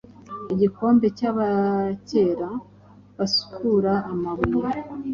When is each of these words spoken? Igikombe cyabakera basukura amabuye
Igikombe 0.53 1.05
cyabakera 1.17 2.49
basukura 3.17 3.93
amabuye 4.11 4.71